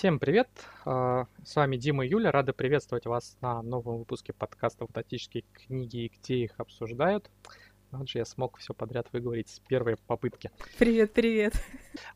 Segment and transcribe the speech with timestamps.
[0.00, 0.48] Всем привет!
[0.86, 2.32] А, с вами Дима и Юля.
[2.32, 7.30] Рады приветствовать вас на новом выпуске подкаста «Фантастические книги и где их обсуждают».
[7.90, 10.50] Вот же я смог все подряд выговорить с первой попытки.
[10.78, 11.52] Привет, привет.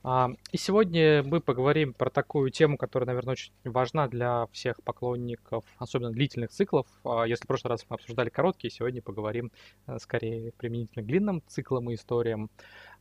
[0.02, 5.64] А, и сегодня мы поговорим про такую тему, которая, наверное, очень важна для всех поклонников,
[5.76, 6.86] особенно длительных циклов.
[7.04, 9.52] А, если в прошлый раз мы обсуждали короткие, сегодня поговорим
[9.86, 12.50] э, скорее применительно к длинным циклам и историям.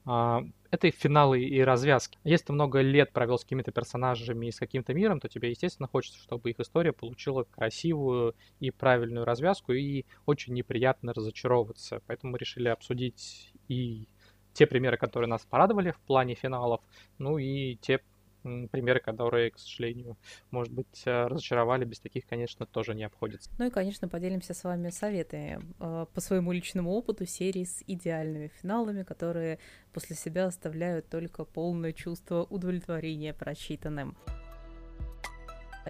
[0.05, 2.17] А, это и финалы и развязки.
[2.23, 5.87] Если ты много лет провел с какими-то персонажами и с каким-то миром, то тебе, естественно,
[5.87, 12.01] хочется, чтобы их история получила красивую и правильную развязку, и очень неприятно разочаровываться.
[12.07, 14.07] Поэтому мы решили обсудить и
[14.53, 16.81] те примеры, которые нас порадовали в плане финалов,
[17.17, 18.01] ну и те
[18.43, 20.17] примеры, которые, к сожалению,
[20.51, 23.49] может быть, э, разочаровали, без таких, конечно, тоже не обходится.
[23.57, 28.51] Ну и, конечно, поделимся с вами советами э, по своему личному опыту серии с идеальными
[28.61, 29.59] финалами, которые
[29.93, 34.15] после себя оставляют только полное чувство удовлетворения прочитанным.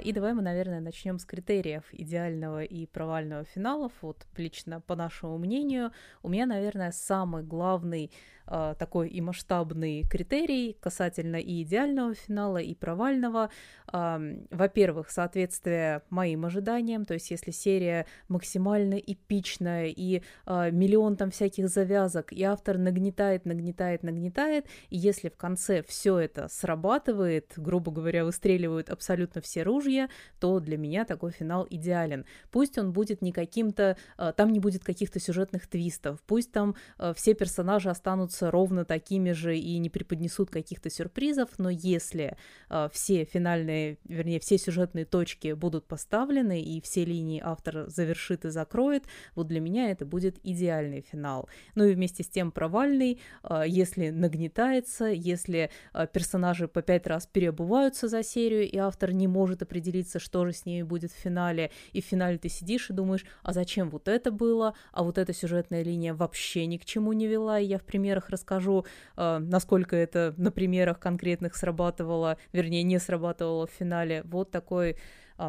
[0.02, 3.92] И давай мы, наверное, начнем с критериев идеального и провального финалов.
[4.02, 5.92] Вот лично по нашему мнению,
[6.23, 8.12] у меня, наверное, самый главный
[8.47, 13.49] э, такой и масштабный критерий касательно и идеального финала, и провального.
[13.91, 21.69] Во-первых, соответствие моим ожиданиям, то есть если серия максимально эпичная и э, миллион там всяких
[21.69, 28.25] завязок, и автор нагнетает, нагнетает, нагнетает, и если в конце все это срабатывает, грубо говоря,
[28.25, 32.25] выстреливают абсолютно все ружья, то для меня такой финал идеален.
[32.52, 36.75] Пусть он будет не каким-то, э, там не будет каких-то сюжетных твистов, пусть там
[37.16, 42.38] все персонажи останутся ровно такими же и не преподнесут каких-то сюрпризов, но если
[42.70, 48.50] э, все финальные, вернее, все сюжетные точки будут поставлены и все линии автор завершит и
[48.50, 51.48] закроет, вот для меня это будет идеальный финал.
[51.76, 53.20] Ну и вместе с тем провальный,
[53.66, 55.70] если нагнетается, если
[56.14, 60.66] персонажи по пять раз переобуваются за серию, и автор не может определиться, что же с
[60.66, 64.31] ней будет в финале, и в финале ты сидишь и думаешь, а зачем вот это
[64.31, 67.83] было, а вот эта сюжетная линия вообще ни к чему не вела, и я в
[67.83, 68.86] примерах расскажу,
[69.17, 74.22] э, насколько это на примерах конкретных срабатывало, вернее, не срабатывало в финале.
[74.26, 74.98] Вот такой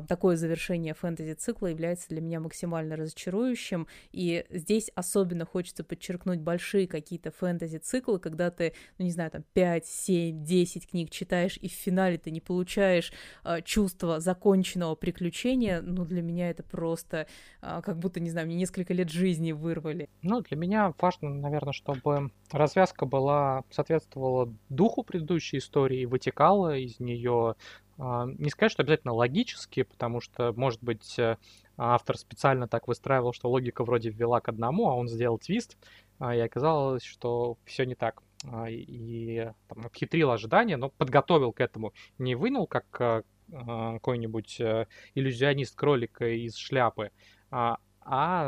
[0.08, 7.30] такое завершение фэнтези-цикла является для меня максимально разочарующим, и здесь особенно хочется подчеркнуть большие какие-то
[7.30, 12.18] фэнтези-циклы, когда ты, ну не знаю, там 5, 7, 10 книг читаешь, и в финале
[12.18, 13.12] ты не получаешь
[13.42, 17.26] а, чувство законченного приключения, ну для меня это просто
[17.60, 20.08] а, как будто, не знаю, мне несколько лет жизни вырвали.
[20.22, 27.54] Ну, для меня важно, наверное, чтобы развязка была, соответствовала духу предыдущей истории, вытекала из нее
[27.54, 27.56] а,
[27.98, 31.36] не сказать, что обязательно логически, потому что, может быть, э,
[31.76, 35.76] автор специально так выстраивал, что логика вроде ввела к одному, а он сделал твист,
[36.18, 38.22] а, и оказалось, что все не так.
[38.46, 41.92] А, и там, обхитрил ожидания, но подготовил к этому.
[42.18, 47.10] Не вынул, как э, какой-нибудь э, иллюзионист кролика из шляпы,
[47.50, 47.78] а,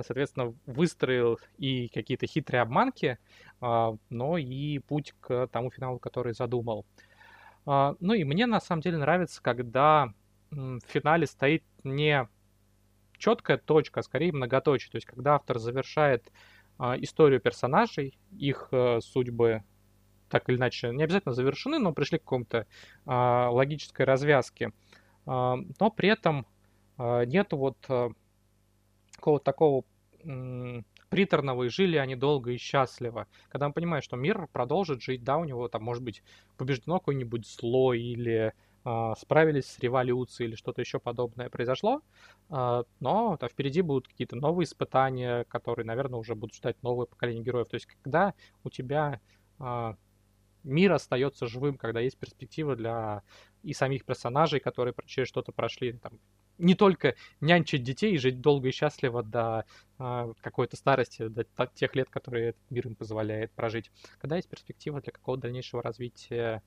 [0.02, 3.16] соответственно, выстроил и какие-то хитрые обманки,
[3.58, 6.84] но и путь к тому финалу, который задумал.
[7.66, 10.12] А, ну и мне на самом деле нравится, когда
[10.50, 12.28] в финале стоит не
[13.18, 14.90] четкая точка, а скорее многоточие.
[14.90, 16.32] То есть когда автор завершает
[16.78, 19.64] а, историю персонажей, их э, судьбы
[20.28, 22.66] так или иначе не обязательно завершены, но пришли к какому-то
[23.04, 24.72] а, логической развязке.
[25.24, 26.46] но при этом
[26.98, 27.76] нету вот
[29.16, 29.84] какого-то такого
[31.08, 33.26] приторного, и жили они долго и счастливо.
[33.48, 36.22] Когда он понимает, что мир продолжит жить, да, у него там может быть
[36.56, 38.52] побеждено какое-нибудь зло или
[38.84, 42.02] э, справились с революцией или что-то еще подобное произошло,
[42.50, 47.44] э, но да, впереди будут какие-то новые испытания, которые, наверное, уже будут ждать новое поколение
[47.44, 47.68] героев.
[47.68, 48.34] То есть когда
[48.64, 49.20] у тебя
[49.58, 49.94] э,
[50.64, 53.22] мир остается живым, когда есть перспектива для
[53.62, 56.18] и самих персонажей, которые через что-то прошли, там,
[56.58, 59.64] не только нянчить детей и жить долго и счастливо до
[59.98, 61.44] э, какой-то старости, до
[61.74, 63.90] тех лет, которые этот мир им позволяет прожить,
[64.20, 66.62] когда есть перспектива для какого-то дальнейшего развития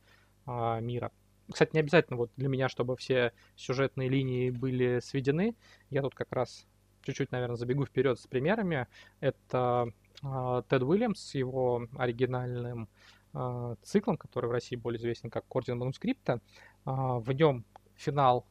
[0.46, 1.12] э, мира.
[1.52, 5.56] Кстати, не обязательно вот для меня, чтобы все сюжетные линии были сведены.
[5.90, 6.68] Я тут как раз
[7.02, 8.88] чуть-чуть, наверное, забегу вперед с примерами.
[9.20, 9.92] Это
[10.24, 12.88] э, Тед Уильямс с его оригинальным
[13.34, 16.34] э, циклом, который в России более известен как Орден Манускрипта.
[16.34, 16.40] Э,
[16.86, 17.66] в нем
[17.96, 18.46] финал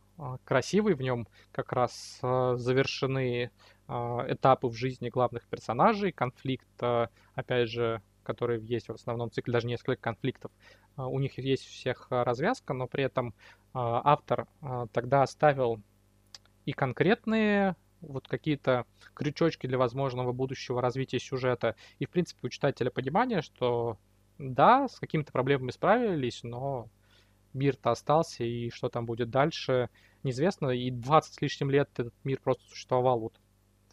[0.45, 3.51] красивый, в нем как раз а, завершены
[3.87, 6.69] а, этапы в жизни главных персонажей, конфликт,
[7.35, 10.51] опять же, который есть в основном цикле, даже несколько конфликтов.
[10.97, 13.35] У них есть у всех развязка, но при этом
[13.73, 14.47] автор
[14.93, 15.81] тогда оставил
[16.67, 18.85] и конкретные вот какие-то
[19.15, 21.77] крючочки для возможного будущего развития сюжета.
[21.99, 23.97] И, в принципе, у читателя понимание, что
[24.39, 26.89] да, с какими-то проблемами справились, но
[27.55, 29.89] мир-то остался, и что там будет дальше,
[30.25, 30.71] неизвестно.
[30.71, 33.41] И 20 с лишним лет этот мир просто существовал вот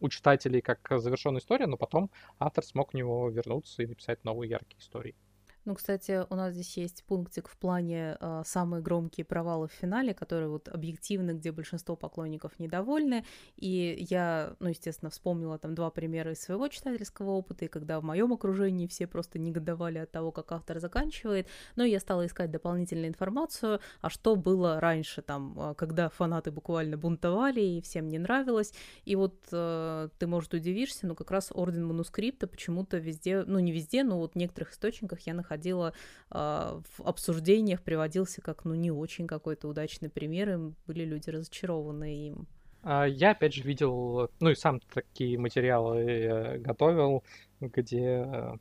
[0.02, 4.50] у читателей как завершенная история, но потом автор смог в него вернуться и написать новые
[4.50, 5.16] яркие истории.
[5.66, 10.14] Ну, кстати, у нас здесь есть пунктик в плане э, самые громкие провалы в финале,
[10.14, 13.26] которые вот объективны, где большинство поклонников недовольны.
[13.56, 18.04] И я, ну, естественно, вспомнила там два примера из своего читательского опыта, и когда в
[18.04, 21.48] моем окружении все просто негодовали от того, как автор заканчивает.
[21.76, 26.96] Но я стала искать дополнительную информацию, а что было раньше, там, а, когда фанаты буквально
[26.96, 28.72] бунтовали, и всем не нравилось.
[29.04, 33.72] И вот э, ты, может, удивишься, но как раз Орден Манускрипта почему-то везде, ну, не
[33.72, 35.94] везде, но вот в некоторых источниках я находила находила
[36.32, 42.28] э, в обсуждениях, приводился как, ну, не очень какой-то удачный пример, и были люди разочарованы
[42.28, 42.48] им.
[42.84, 47.24] А, я, опять же, видел, ну и сам такие материалы э, готовил,
[47.60, 48.56] где э, а,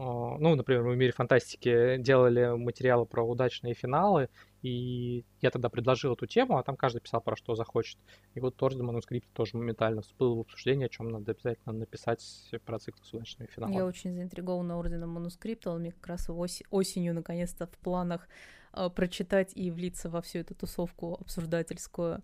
[0.00, 4.28] ну, например, в мире фантастики делали материалы про удачные финалы,
[4.62, 7.98] и я тогда предложил эту тему, а там каждый писал про что захочет.
[8.34, 12.22] И вот Орден манускрипт тоже моментально всплыл в обсуждение, о чем надо обязательно написать
[12.64, 13.76] про цикл с удачными финалами.
[13.76, 18.28] Я очень заинтригована Орденом манускрипта, он мне как раз ос- осенью наконец-то в планах
[18.72, 22.22] э, прочитать и влиться во всю эту тусовку обсуждательскую.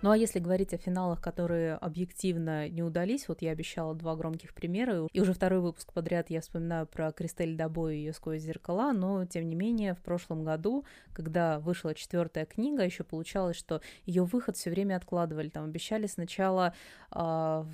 [0.00, 4.54] Ну а если говорить о финалах, которые объективно не удались, вот я обещала два громких
[4.54, 8.92] примера, и уже второй выпуск подряд я вспоминаю про Кристель Дабо и ее сквозь зеркала,
[8.92, 14.22] но тем не менее в прошлом году, когда вышла четвертая книга, еще получалось, что ее
[14.22, 16.74] выход все время откладывали, там обещали сначала
[17.10, 17.18] э,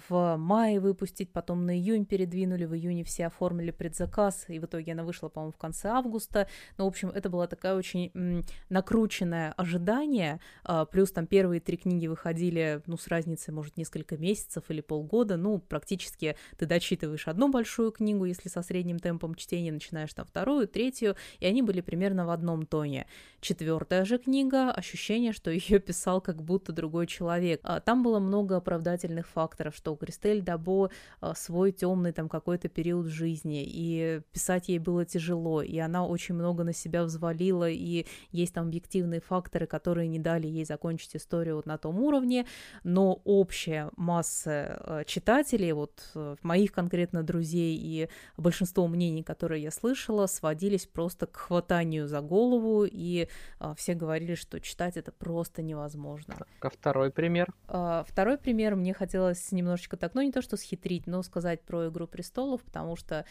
[0.09, 4.93] в мае выпустить, потом на июнь передвинули, в июне все оформили предзаказ, и в итоге
[4.93, 6.49] она вышла, по-моему, в конце августа.
[6.79, 11.77] Ну, в общем, это была такая очень м, накрученное ожидание, э, плюс там первые три
[11.77, 17.51] книги выходили, ну, с разницей, может, несколько месяцев или полгода, ну, практически ты дочитываешь одну
[17.51, 22.25] большую книгу, если со средним темпом чтения начинаешь там вторую, третью, и они были примерно
[22.25, 23.07] в одном тоне.
[23.41, 27.61] Четвертая же книга, ощущение, что ее писал как будто другой человек.
[27.65, 30.91] А, там было много оправдательных факторов, что у Кристель Дабо
[31.21, 36.37] а, свой темный там какой-то период жизни, и писать ей было тяжело, и она очень
[36.37, 41.57] много на себя взвалила, и есть там объективные факторы, которые не дали ей закончить историю
[41.57, 42.47] вот на том уровне,
[42.85, 49.71] но общая масса э, читателей, вот э, моих конкретно друзей и большинство мнений, которые я
[49.71, 53.29] слышала, сводились просто к хватанию за голову, и
[53.59, 56.37] а, все говорили, что читать это просто невозможно.
[56.61, 57.53] А второй пример?
[57.69, 61.89] А, второй пример мне хотелось немножечко так, ну не то что схитрить, но сказать про
[61.89, 63.25] «Игру престолов», потому что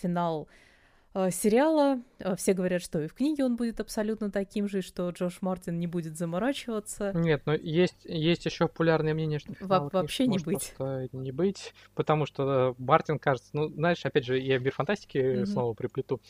[0.00, 0.48] финал Э,
[1.14, 2.00] сериала.
[2.18, 5.78] Э, все говорят, что и в книге он будет абсолютно таким же, что Джош Мартин
[5.78, 7.12] не будет заморачиваться.
[7.14, 10.74] Нет, но есть, есть еще популярное мнение, что Во- вообще не быть.
[11.12, 15.18] не быть, потому что э, Мартин кажется, ну, знаешь, опять же, я в мир фантастики
[15.18, 15.46] mm-hmm.
[15.46, 16.20] снова приплету.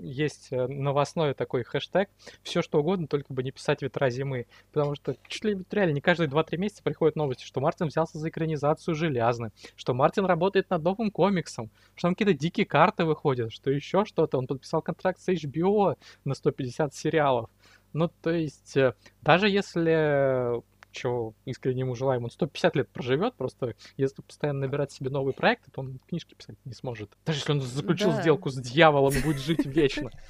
[0.00, 2.10] Есть новостной такой хэштег
[2.42, 6.00] «Все что угодно, только бы не писать ветра зимы», потому что чуть ли реально не
[6.00, 10.82] каждые 2-3 месяца приходят новости, что Мартин взялся за экранизацию «Железны», что Мартин работает над
[10.82, 14.38] новым комиксом, что там какие-то дикие карты выходят, что еще еще что-то.
[14.38, 17.50] Он подписал контракт с HBO на 150 сериалов.
[17.92, 20.62] Ну, то есть, э, даже если
[20.96, 25.70] чего искренне ему желаем, он 150 лет проживет, просто если постоянно набирать себе новые проекты,
[25.70, 27.10] то он книжки писать не сможет.
[27.24, 28.22] Даже если он заключил да.
[28.22, 30.10] сделку с дьяволом и будет жить вечно.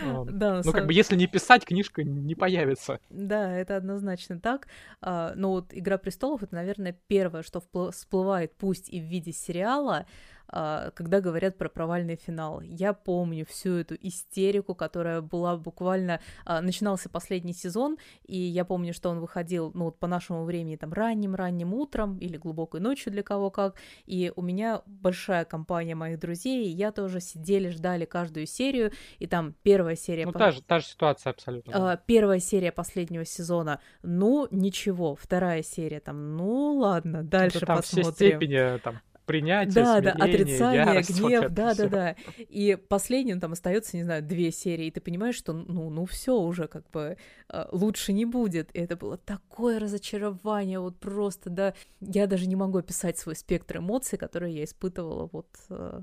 [0.00, 3.00] Да, ну, как бы, если не писать, книжка не появится.
[3.10, 4.68] Да, это однозначно так.
[5.00, 7.60] А, но вот «Игра престолов»— это, наверное, первое, что
[7.90, 10.06] всплывает, пусть и в виде сериала,
[10.48, 12.60] когда говорят про провальный финал.
[12.60, 16.20] Я помню всю эту истерику, которая была буквально...
[16.44, 20.76] А, начинался последний сезон, и я помню, что он выходил, ну, вот по нашему времени,
[20.76, 26.18] там, ранним-ранним утром или глубокой ночью для кого как, и у меня большая компания моих
[26.18, 30.26] друзей, и я тоже сидели, ждали каждую серию, и там первая серия...
[30.26, 31.92] Ну, та же, та же ситуация абсолютно.
[31.92, 37.76] А, первая серия последнего сезона, ну, ничего, вторая серия, там, ну, ладно, дальше Это там
[37.78, 38.12] посмотрим.
[38.12, 42.16] все степени, там, принятие, да, смирение, да, отрицание, ярость, гнев, вот да, да, да.
[42.38, 46.36] И последним там остается, не знаю, две серии, и ты понимаешь, что ну, ну все
[46.36, 47.18] уже как бы
[47.48, 48.74] э, лучше не будет.
[48.74, 51.74] И это было такое разочарование, вот просто, да.
[52.00, 56.00] Я даже не могу описать свой спектр эмоций, которые я испытывала вот э,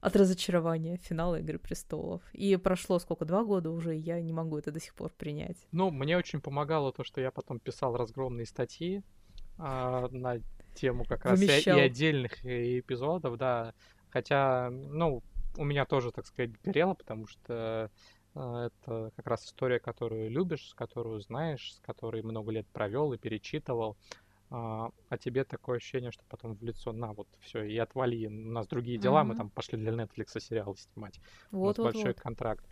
[0.00, 2.22] от разочарования финала Игры престолов.
[2.32, 5.56] И прошло сколько, два года уже, и я не могу это до сих пор принять.
[5.70, 9.02] Ну, мне очень помогало то, что я потом писал разгромные статьи
[9.58, 10.40] а, на
[10.74, 13.74] тему как раз и, и отдельных эпизодов, да.
[14.10, 15.22] Хотя, ну,
[15.56, 17.90] у меня тоже, так сказать, горело, потому что
[18.34, 23.18] э, это как раз история, которую любишь, которую знаешь, с которой много лет провел и
[23.18, 23.96] перечитывал.
[24.54, 28.30] А, а тебе такое ощущение, что потом в лицо, на, вот все, и отвали, у
[28.30, 29.24] нас другие дела, mm-hmm.
[29.24, 31.20] мы там пошли для Netflix сериалы снимать.
[31.50, 32.20] Вот, у нас вот, большой вот.
[32.20, 32.66] контракт.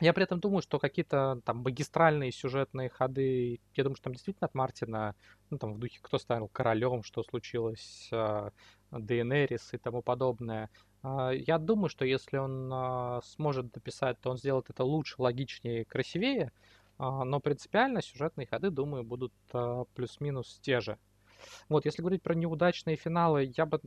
[0.00, 4.46] Я при этом думаю, что какие-то там магистральные сюжетные ходы, я думаю, что там действительно
[4.46, 5.14] от Мартина,
[5.48, 8.50] ну там в духе «Кто станет королем», что случилось, э,
[8.90, 10.68] Дейенерис и тому подобное.
[11.02, 15.86] Э, я думаю, что если он э, сможет дописать, то он сделает это лучше, логичнее,
[15.86, 16.52] красивее,
[16.98, 19.34] но принципиально сюжетные ходы, думаю, будут
[19.94, 20.96] плюс-минус те же.
[21.68, 23.82] Вот, если говорить про неудачные финалы, я бы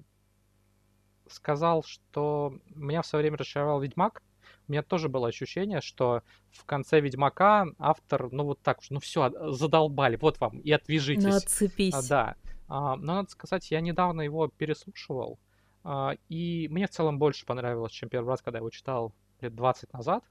[1.28, 4.22] сказал, что меня в свое время расчаровал Ведьмак,
[4.70, 6.22] у меня тоже было ощущение, что
[6.52, 11.24] в конце Ведьмака автор, ну вот так уж, ну все, задолбали, вот вам, и отвяжитесь.
[11.24, 11.94] Ну, отцепись.
[11.94, 12.36] А, да.
[12.68, 15.40] А, но надо сказать, я недавно его переслушивал,
[15.84, 19.56] а, и мне в целом больше понравилось, чем первый раз, когда я его читал лет
[19.56, 20.24] 20 назад.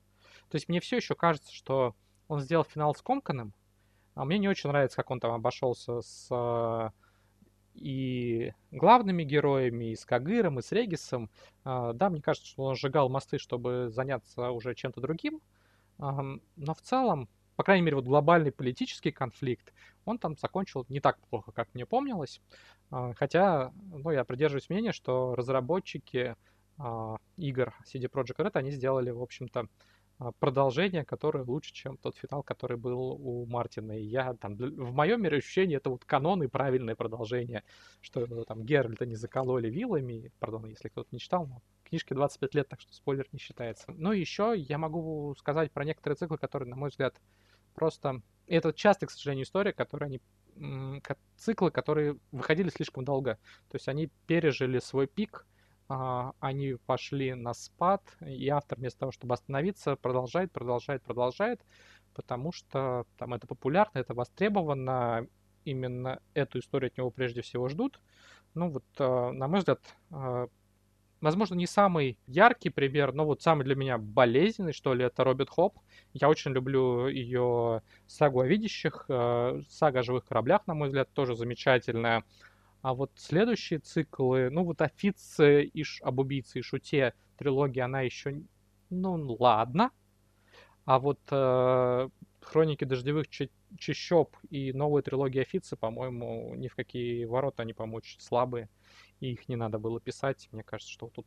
[0.49, 1.97] То есть мне все еще кажется, что
[2.29, 3.53] он сделал финал скомканным,
[4.15, 6.93] а мне не очень нравится, как он там обошелся с
[7.81, 11.31] и главными героями, и с Кагыром, и с Регисом.
[11.65, 15.41] А, да, мне кажется, что он сжигал мосты, чтобы заняться уже чем-то другим.
[15.99, 19.73] Но в целом, по крайней мере, вот глобальный политический конфликт,
[20.05, 22.41] он там закончил не так плохо, как мне помнилось.
[22.91, 26.37] А, хотя, ну, я придерживаюсь мнения, что разработчики
[26.79, 29.67] а, игр CD Projekt Red, они сделали, в общем-то,
[30.39, 33.99] продолжение, которое лучше, чем тот финал, который был у Мартина.
[33.99, 37.63] И я там, в моем мире ощущение, это вот канон и правильное продолжение,
[38.01, 42.55] что ну, там Геральта не закололи вилами, пардон, если кто-то не читал, но книжке 25
[42.55, 43.87] лет, так что спойлер не считается.
[43.89, 47.21] Ну и еще я могу сказать про некоторые циклы, которые, на мой взгляд,
[47.75, 48.23] просто...
[48.47, 50.21] Это часто, к сожалению, история, которые они...
[51.37, 53.39] Циклы, которые выходили слишком долго.
[53.69, 55.58] То есть они пережили свой пик, а,
[55.89, 61.61] они пошли на спад, и автор вместо того, чтобы остановиться, продолжает, продолжает, продолжает,
[62.15, 65.27] потому что там это популярно, это востребовано,
[65.65, 68.01] именно эту историю от него прежде всего ждут.
[68.55, 69.81] Ну вот, а, на мой взгляд,
[70.11, 70.49] а,
[71.21, 75.51] возможно, не самый яркий пример, но вот самый для меня болезненный, что ли, это Роберт
[75.51, 75.79] Хоп.
[76.13, 81.35] Я очень люблю ее сагу о видящих, сага о живых кораблях, на мой взгляд, тоже
[81.35, 82.25] замечательная.
[82.83, 88.43] А вот следующие циклы, ну вот Офице и об убийце и шуте трилогия, она еще,
[88.91, 89.91] ну ладно.
[90.85, 92.09] А вот э,
[92.41, 93.27] Хроники дождевых
[93.79, 98.69] чащоб и новая трилогия Офицы, по-моему, ни в какие ворота они, по-моему, очень слабые.
[99.21, 100.49] И их не надо было писать.
[100.53, 101.27] Мне кажется, что тут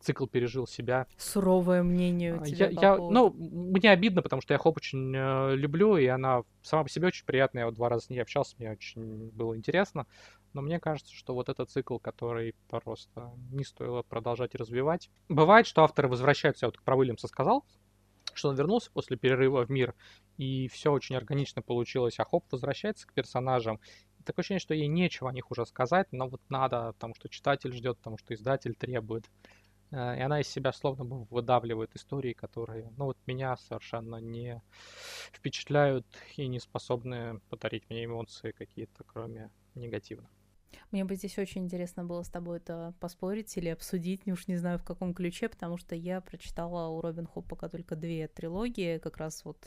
[0.00, 1.06] цикл пережил себя.
[1.16, 5.14] Суровое мнение у а, тебя я, я, Ну, мне обидно, потому что я Хоп очень
[5.14, 7.62] э, люблю, и она сама по себе очень приятная.
[7.62, 10.06] Я вот два раза с ней общался, мне очень было интересно.
[10.58, 15.08] Но мне кажется, что вот этот цикл, который просто не стоило продолжать развивать.
[15.28, 17.64] Бывает, что авторы возвращаются, я вот про Уильямса сказал,
[18.34, 19.94] что он вернулся после перерыва в мир,
[20.36, 23.78] и все очень органично получилось, а Хоп возвращается к персонажам.
[24.24, 27.72] Такое ощущение, что ей нечего о них уже сказать, но вот надо, потому что читатель
[27.72, 29.30] ждет, потому что издатель требует.
[29.92, 34.60] Э, и она из себя словно бы выдавливает истории, которые, ну вот меня совершенно не
[35.32, 36.04] впечатляют
[36.36, 40.28] и не способны подарить мне эмоции какие-то, кроме негативных.
[40.90, 44.56] Мне бы здесь очень интересно было с тобой это поспорить или обсудить, не уж не
[44.56, 48.98] знаю в каком ключе, потому что я прочитала у Робин Худ пока только две трилогии,
[48.98, 49.58] как раз вот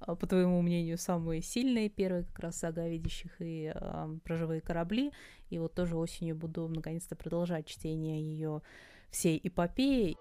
[0.00, 1.88] а, по твоему мнению, самые сильные.
[1.88, 5.12] Первый как раз «Сага видящих» и э, «Про живые корабли».
[5.50, 8.62] И вот тоже осенью буду наконец-то продолжать чтение ее
[9.10, 10.16] всей эпопеи.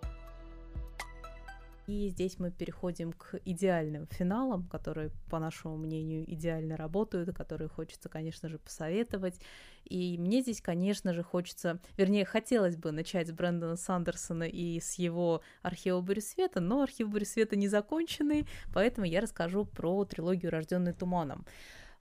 [1.88, 8.08] И здесь мы переходим к идеальным финалам, которые, по нашему мнению, идеально работают, которые хочется,
[8.08, 9.40] конечно же, посоветовать.
[9.84, 14.94] И мне здесь, конечно же, хочется, вернее, хотелось бы начать с Брэндона Сандерсона и с
[14.94, 20.94] его архива света, но архив Бурь света не законченный, поэтому я расскажу про трилогию «Рожденный
[20.94, 21.46] туманом».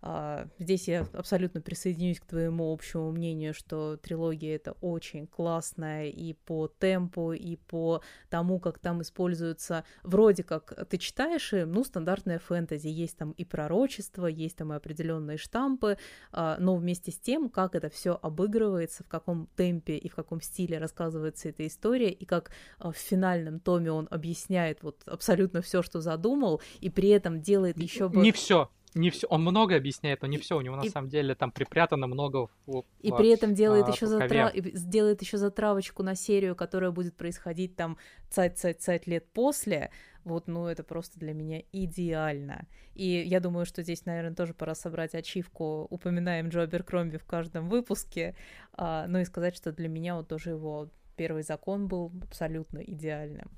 [0.05, 6.33] А, здесь я абсолютно присоединюсь к твоему общему мнению, что трилогия это очень классная и
[6.33, 12.41] по темпу, и по тому, как там используются, вроде как ты читаешь, и, ну, стандартная
[12.41, 15.97] фэнтези, есть там и пророчество, есть там и определенные штампы,
[16.33, 20.41] а, но вместе с тем, как это все обыгрывается, в каком темпе и в каком
[20.41, 25.81] стиле рассказывается эта история, и как а, в финальном томе он объясняет вот абсолютно все,
[25.81, 28.21] что задумал, и при этом делает еще бы...
[28.21, 30.57] Не все, не все, он много объясняет, но не все.
[30.57, 30.89] У него на и...
[30.89, 32.49] самом деле там припрятано много.
[32.67, 34.53] В, и при этом делает а, еще затра...
[34.55, 37.97] сделает еще затравочку на серию, которая будет происходить там
[38.29, 39.91] цать цать цать лет после.
[40.25, 42.67] Вот, ну это просто для меня идеально.
[42.95, 45.87] И я думаю, что здесь, наверное, тоже пора собрать ачивку.
[45.91, 48.37] Упоминаем Джо Беркромби в каждом выпуске.
[48.75, 53.51] А, ну и сказать, что для меня вот тоже его первый закон был абсолютно идеальным.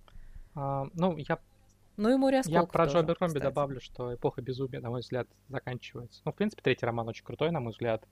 [0.54, 1.38] А, ну, я
[1.96, 3.44] Ну и море Я про тоже, Джо Аберкромби кстати.
[3.44, 6.20] добавлю, что эпоха безумия, на мой взгляд, заканчивается.
[6.24, 8.04] Ну, в принципе, третий роман очень крутой, на мой взгляд.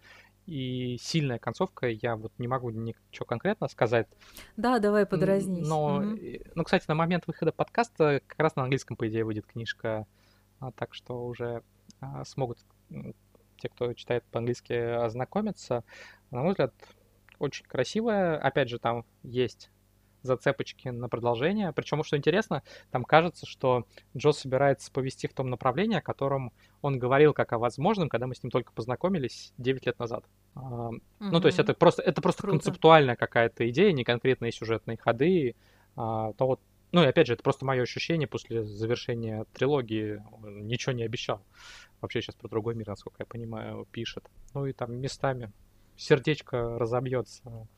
[0.47, 4.07] И сильная концовка, я вот не могу ничего конкретно сказать.
[4.57, 5.67] Да, давай подразнись.
[5.67, 6.19] Но, Мгм.
[6.55, 10.07] ну, кстати, на момент выхода подкаста как раз на английском, по идее, выйдет книжка.
[10.61, 11.63] А, так что уже
[12.01, 12.59] а, смогут
[13.59, 15.85] те, кто читает по-английски, ознакомиться.
[16.31, 16.73] На мой взгляд,
[17.39, 18.39] очень красивая.
[18.39, 19.71] Опять же, там есть
[20.23, 21.73] зацепочки на продолжение.
[21.73, 23.87] Причем, что интересно, там кажется, что
[24.17, 28.35] Джо собирается повести в том направлении, о котором он говорил как о возможном, когда мы
[28.35, 30.25] с ним только познакомились 9 лет назад.
[30.55, 32.59] А, Ну, то есть это просто, это просто Круто.
[32.59, 35.55] концептуальная какая-то идея, не конкретные сюжетные ходы.
[35.97, 36.61] А, то вот,
[36.93, 40.23] ну и опять же, это просто мое ощущение после завершения трилогии.
[40.43, 41.43] Он ничего не обещал.
[42.01, 44.25] Вообще сейчас про другой мир, насколько я понимаю, пишет.
[44.55, 45.53] Ну и там местами
[45.97, 47.69] сердечко разобьется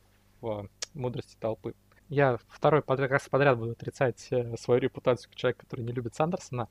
[0.40, 1.74] в мудрости толпы.
[2.08, 6.14] Я второй подряд, раз подряд буду отрицать э, свою репутацию как человек, который не любит
[6.14, 6.68] Сандерсона.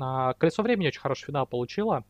[0.00, 2.04] А, «Колесо времени» очень хороший финал получила.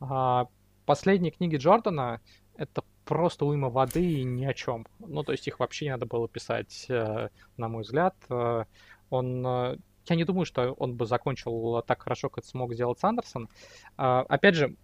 [0.00, 0.46] А,
[0.86, 2.20] Последние книги Джордана—
[2.56, 4.86] это просто уйма воды и ни о чем.
[4.98, 8.16] Ну, то есть их вообще не надо было писать, э, на мой взгляд.
[8.28, 8.64] Э,
[9.10, 9.78] Он...
[10.06, 13.48] Я не думаю, что он бы закончил так хорошо, как смог сделать Сандерсон.
[13.96, 14.74] А, Опять же,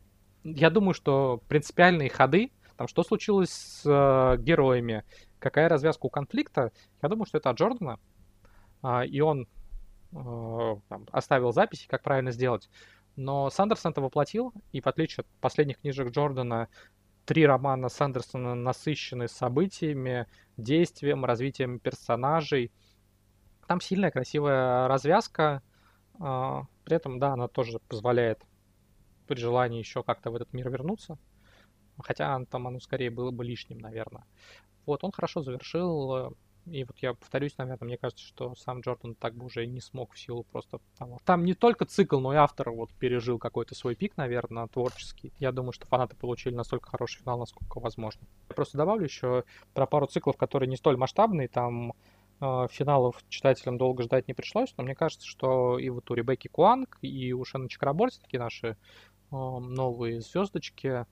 [0.44, 5.02] я думаю, что принципиальные ходы, там, что случилось с героями,
[5.38, 7.98] какая развязка у конфликта, я думаю, что это от Джордана.
[8.82, 9.48] А, И он
[10.12, 12.68] э, там, оставил записи, как правильно сделать.
[13.16, 16.68] Но Сандерсон это воплотил, и в отличие от последних книжек Джордана,
[17.24, 20.26] три романа Сандерсона насыщены событиями,
[20.56, 22.72] действием, развитием персонажей.
[23.66, 25.62] Там сильная, красивая развязка.
[26.20, 28.42] а, При этом, да, она тоже позволяет
[29.26, 31.18] при желании еще как-то в этот мир вернуться.
[31.98, 34.24] Хотя там оно скорее было бы лишним, наверное.
[34.88, 36.16] Вот, он хорошо завершил.
[36.16, 36.30] э,
[36.70, 40.14] И вот я повторюсь, наверное, мне кажется, что сам Джордан так бы уже не смог
[40.14, 41.18] в силу просто того.
[41.24, 45.32] Там не только цикл, но и автор вот пережил какой-то свой пик, наверное, творческий.
[45.38, 48.26] Я думаю, что фанаты получили настолько хороший финал, насколько возможно.
[48.48, 51.48] Я просто добавлю еще про пару циклов, которые не столь масштабные.
[51.48, 51.92] Там
[52.40, 56.48] э, финалов читателям долго ждать не пришлось, но мне кажется, что и вот у Ребекки
[56.48, 58.76] Куанг, и у Шена Чакраборти, такие наши э,
[59.30, 61.04] новые звездочки,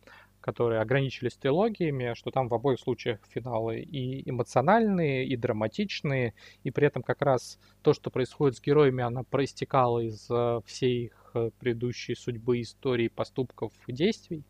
[0.47, 6.87] которые ограничились трилогиями, что там в обоих случаях финалы и эмоциональные, и драматичные, и при
[6.87, 11.51] этом как раз то, что происходит с героями, она проистекала из э, всей их э,
[11.59, 14.45] предыдущей судьбы, истории, поступков действий.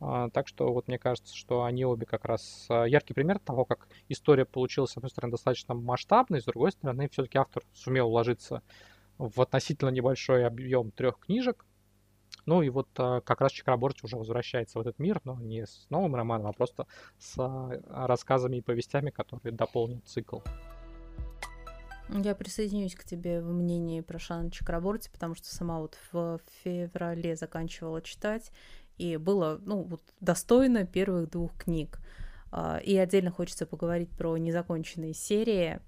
[0.00, 3.64] А, Так что вот мне кажется, что они обе как раз а, яркий пример того,
[3.64, 8.62] как история получилась, с одной стороны, достаточно масштабной, с другой стороны, все-таки автор сумел уложиться
[9.18, 11.64] в относительно небольшой объем трех книжек.
[12.46, 15.86] Ну и вот а, как раз Чакраборти уже возвращается в этот мир, но не с
[15.90, 16.86] новым романом, а просто
[17.18, 20.40] с а, рассказами и повестями, которые дополнят цикл.
[22.08, 27.36] Я присоединюсь к тебе в мнении про Шана Чакраборти, потому что сама вот в феврале
[27.36, 28.50] заканчивала читать,
[28.98, 32.00] и было, ну, вот достойно первых двух книг.
[32.50, 35.80] А, И отдельно хочется поговорить про незаконченные серии.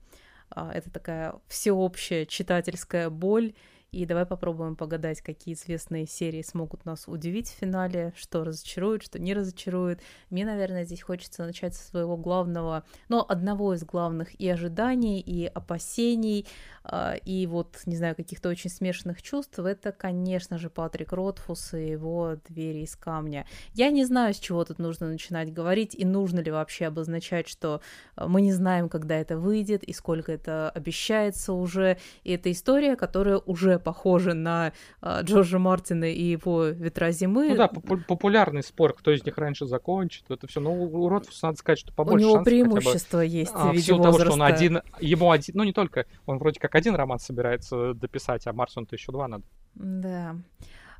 [0.54, 3.54] Это такая всеобщая читательская боль.
[3.92, 9.18] И давай попробуем погадать, какие известные серии смогут нас удивить в финале, что разочарует, что
[9.18, 10.00] не разочарует.
[10.30, 15.44] Мне, наверное, здесь хочется начать со своего главного, но одного из главных и ожиданий, и
[15.44, 16.46] опасений,
[16.84, 19.58] а, и вот, не знаю, каких-то очень смешанных чувств.
[19.58, 23.46] Это, конечно же, Патрик Ротфус и его «Двери из камня».
[23.74, 27.82] Я не знаю, с чего тут нужно начинать говорить, и нужно ли вообще обозначать, что
[28.16, 31.98] а, мы не знаем, когда это выйдет, и сколько это обещается уже.
[32.24, 37.50] И это история, которая уже похожа на а, Джорджа Мартина и его «Ветра зимы».
[37.50, 40.60] Ну да, попу- популярный спор, кто из них раньше закончит, это все.
[40.60, 42.70] Но у Ротфуса надо сказать, что У побольше него шансов хотя бы.
[42.70, 46.38] преимущество есть А, в виде того, что он один, ему один, ну не только, он
[46.38, 49.44] вроде как один роман собирается дописать, а Марсу-то еще два надо.
[49.74, 50.36] Да.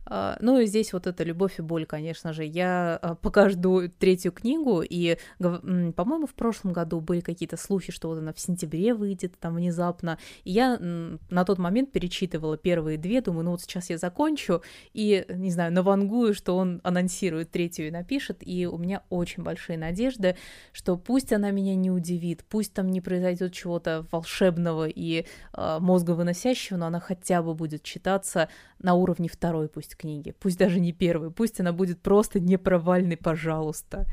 [0.04, 2.44] А, Ну и здесь вот эта любовь и боль, конечно же.
[2.44, 8.08] Я а, пока жду третью книгу, и, по-моему, в прошлом году были какие-то слухи, что
[8.08, 10.18] вот она в сентябре выйдет там внезапно.
[10.44, 14.62] И я на тот момент перечитывала первые две, думаю, ну вот сейчас я закончу,
[14.92, 19.78] и, не знаю, навангую, что он анонсирует третью и напишет, и у меня очень большие
[19.78, 20.36] надежды,
[20.72, 26.76] что пусть она меня не удивит, пусть там не произойдет чего-то волшебного и а, мозговыносящего,
[26.76, 31.30] но она хотя бы будет читаться на уровне второй пусть книги, пусть даже не первой,
[31.30, 34.06] пусть она будет просто непровальной, пожалуйста.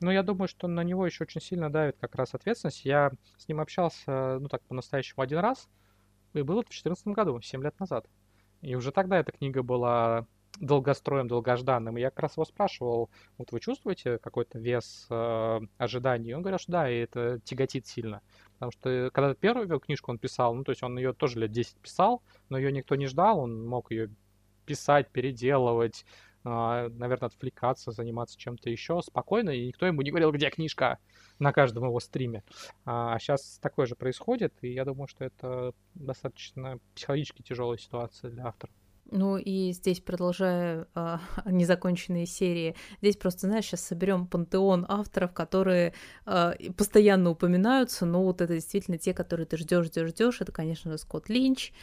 [0.00, 2.84] Но я думаю, что на него еще очень сильно давит как раз ответственность.
[2.84, 5.68] Я с ним общался, ну так, по-настоящему один раз,
[6.34, 8.06] и было это в 2014 году, 7 лет назад.
[8.60, 10.26] И уже тогда эта книга была
[10.60, 11.96] долгостроем, долгожданным.
[11.96, 16.30] И я как раз его спрашивал, вот вы чувствуете какой-то вес э, ожиданий?
[16.30, 18.22] И он говорил, что да, и это тяготит сильно.
[18.54, 21.76] Потому что когда первую книжку он писал, ну, то есть он ее тоже лет 10
[21.76, 24.10] писал, но ее никто не ждал, он мог ее
[24.66, 26.04] писать, переделывать,
[26.48, 30.98] а, наверное, отвлекаться, заниматься чем-то еще спокойно, и никто ему не говорил, где книжка
[31.38, 32.44] на каждом его стриме.
[32.84, 38.46] А сейчас такое же происходит, и я думаю, что это достаточно психологически тяжелая ситуация для
[38.46, 38.72] автора.
[39.10, 45.94] Ну и здесь, продолжая э, незаконченные серии, здесь просто, знаешь, сейчас соберем пантеон авторов, которые
[46.26, 50.40] э, постоянно упоминаются, но вот это действительно те, которые ты ждешь, ждешь, ждешь.
[50.40, 51.76] Это, конечно же, Скотт Линч, а,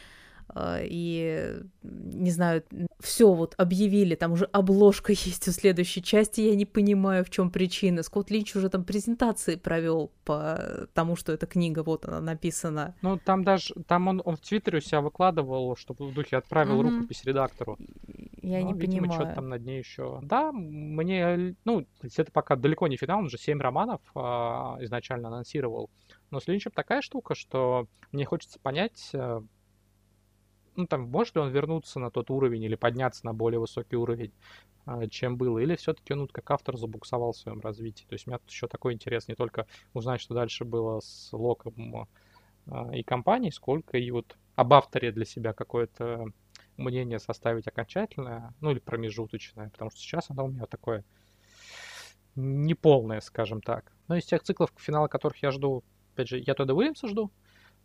[0.56, 2.62] и, не знаю,
[3.00, 7.50] все вот объявили, там уже обложка есть у следующей части, я не понимаю, в чем
[7.50, 8.02] причина.
[8.02, 12.94] Скотт Линч уже там презентации провел по тому, что эта книга, вот она написана.
[13.02, 16.80] Ну, там даже, там он, он в Твиттере у себя выкладывал, чтобы в духе отправил
[16.80, 16.96] mm-hmm.
[16.96, 17.78] рукопись редактору.
[18.42, 19.20] Я ну, не видимо, понимаю.
[19.20, 20.20] что-то там над ней еще.
[20.22, 25.90] Да, мне, ну, это пока далеко не финал, он же семь романов а, изначально анонсировал.
[26.30, 29.40] Но с Линчем такая штука, что мне хочется понять, э,
[30.76, 34.32] ну, там, может ли он вернуться на тот уровень или подняться на более высокий уровень,
[34.86, 38.04] а, чем было, или все-таки он, как автор, забуксовал в своем развитии.
[38.08, 41.32] То есть у меня тут еще такой интерес не только узнать, что дальше было с
[41.32, 42.08] Локом
[42.66, 46.26] а, и компанией, сколько и вот об авторе для себя какое-то
[46.76, 51.04] мнение составить окончательное, ну или промежуточное, потому что сейчас оно у меня такое
[52.34, 53.92] неполное, скажем так.
[54.08, 55.84] Но из тех циклов, финала которых я жду,
[56.14, 57.30] опять же, я Тодда Уильямса жду,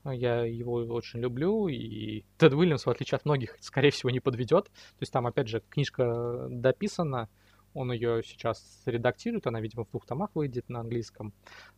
[0.05, 4.65] я его очень люблю, и Тед Уильямс, в отличие от многих, скорее всего, не подведет.
[4.65, 7.29] То есть там, опять же, книжка дописана,
[7.73, 11.33] он ее сейчас редактирует, она, видимо, в двух томах выйдет на английском.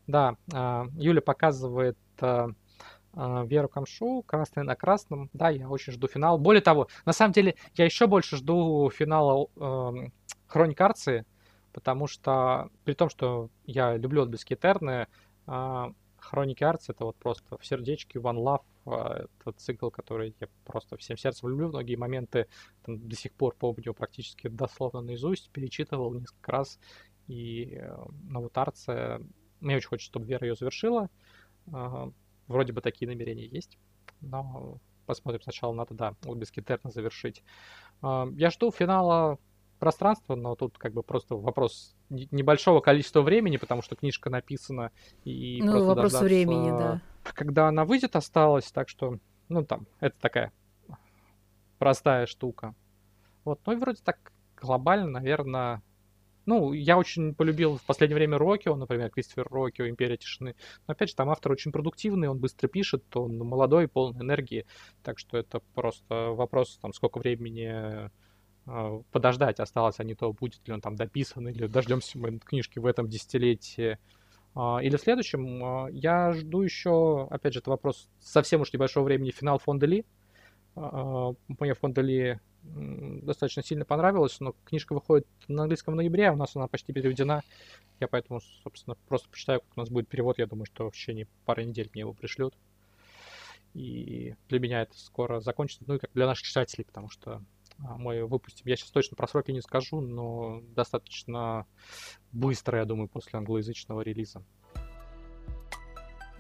[0.08, 2.50] Да, а, Юля показывает а,
[3.14, 5.30] Веру Камшу, красный на красном.
[5.34, 6.38] Да, я очень жду финал.
[6.38, 10.10] Более того, на самом деле, я еще больше жду финала э,
[10.48, 11.26] Хроник Арции,
[11.74, 15.08] потому что, при том, что я люблю отблески Этерны,
[16.32, 20.96] Хроники Артс это вот просто в сердечке One Love, а, это цикл, который я просто
[20.96, 21.68] всем сердцем люблю.
[21.68, 22.48] Многие моменты
[22.84, 26.80] там, до сих пор помню практически дословно наизусть, перечитывал несколько раз.
[27.28, 29.20] И э, на вот Артсе
[29.60, 31.10] мне очень хочется, чтобы Вера ее завершила.
[32.48, 33.78] Вроде бы такие намерения есть,
[34.22, 35.42] но посмотрим.
[35.42, 37.44] Сначала надо, да, без Терна завершить.
[38.02, 39.38] Я жду финала
[39.80, 44.92] пространства, но тут как бы просто вопрос небольшого количества времени, потому что книжка написана
[45.24, 47.02] и ну, просто вопрос времени, да.
[47.24, 49.18] Когда она выйдет, осталось, так что,
[49.50, 50.52] ну там, это такая
[51.80, 52.76] простая штука.
[53.44, 55.82] Вот, ну и вроде так глобально, наверное,
[56.46, 60.56] ну, я очень полюбил в последнее время Рокио, например, Кристофер Рокио, Империя тишины.
[60.88, 64.66] Но опять же, там автор очень продуктивный, он быстро пишет, он молодой, полный энергии.
[65.04, 68.10] Так что это просто вопрос, там, сколько времени
[69.12, 72.86] подождать осталось, а не то, будет ли он там дописан, или дождемся мы книжки в
[72.86, 73.98] этом десятилетии
[74.54, 75.64] а, или в следующем.
[75.64, 80.06] А, я жду еще, опять же, это вопрос совсем уж небольшого времени, финал Фонда Ли.
[80.76, 86.36] Мне Фонда Ли достаточно сильно понравилось, но книжка выходит на английском в ноябре, а у
[86.36, 87.42] нас она почти переведена.
[88.00, 90.40] Я поэтому, собственно, просто почитаю, как у нас будет перевод.
[90.40, 92.54] Я думаю, что в течение пары недель мне его пришлют.
[93.74, 97.44] И для меня это скоро закончится, ну и как для наших читателей, потому что а,
[97.98, 98.68] мы выпустим.
[98.68, 101.66] Я сейчас точно про сроки не скажу, но достаточно
[102.32, 104.44] быстро, я думаю, после англоязычного релиза.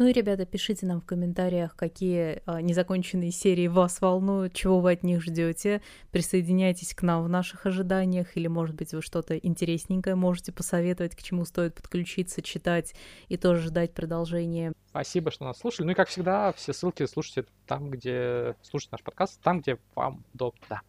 [0.01, 4.93] Ну и, ребята, пишите нам в комментариях, какие а, незаконченные серии вас волнуют, чего вы
[4.93, 5.83] от них ждете.
[6.09, 11.21] Присоединяйтесь к нам в наших ожиданиях, или, может быть, вы что-то интересненькое можете посоветовать, к
[11.21, 12.95] чему стоит подключиться, читать
[13.27, 14.73] и тоже ждать продолжения.
[14.89, 15.85] Спасибо, что нас слушали.
[15.85, 20.23] Ну и, как всегда, все ссылки слушайте там, где слушайте наш подкаст, там, где вам
[20.33, 20.81] удобно.